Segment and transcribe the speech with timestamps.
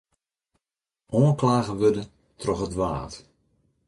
[1.17, 2.03] Oanklage wurde
[2.41, 3.13] troch it Waad.